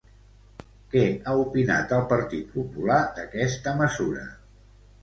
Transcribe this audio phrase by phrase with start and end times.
[0.93, 4.27] Què ha opinat el Partit Popular d'aquesta mesura?